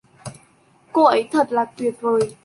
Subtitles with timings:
[0.91, 2.35] cô ấy thật là tuyệt vời